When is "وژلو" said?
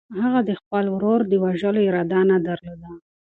1.43-1.81